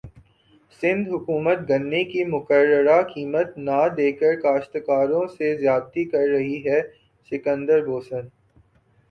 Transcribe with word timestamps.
سندھ 0.81 1.09
حکومت 1.09 1.59
گنے 1.69 2.03
کی 2.05 2.23
مقررہ 2.25 2.97
قیمت 3.09 3.49
نہ 3.59 3.79
دیکر 3.97 4.33
کاشتکاروں 4.41 5.25
سے 5.37 5.55
زیادتی 5.57 6.05
کر 6.11 6.27
رہی 6.29 6.59
ہے 6.65 6.81
سکندر 7.31 7.85
بوسن 7.85 8.27